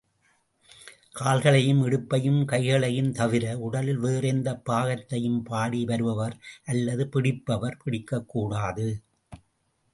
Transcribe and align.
கால்களையும், 1.15 1.81
இடுப்பையும், 1.85 2.39
கைகளையும் 2.45 3.11
தவிர, 3.11 3.59
உடலில் 3.59 3.97
வேறு 3.97 4.27
எந்த 4.27 4.61
பாகத்தையும் 4.69 5.39
பாடி 5.43 5.85
வருபவர் 5.85 6.35
அல்லது 6.65 7.05
பிடிப்பவர் 7.07 7.81
பிடிக்கக்கூடாது. 7.85 8.87